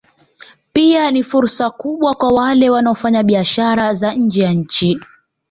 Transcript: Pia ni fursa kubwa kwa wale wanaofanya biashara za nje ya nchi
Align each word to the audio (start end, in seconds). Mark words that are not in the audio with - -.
Pia 0.73 1.11
ni 1.11 1.23
fursa 1.23 1.69
kubwa 1.69 2.15
kwa 2.15 2.29
wale 2.33 2.69
wanaofanya 2.69 3.23
biashara 3.23 3.93
za 3.93 4.13
nje 4.13 4.41
ya 4.43 4.53
nchi 4.53 4.99